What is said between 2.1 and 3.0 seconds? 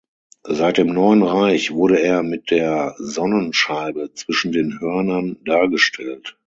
mit der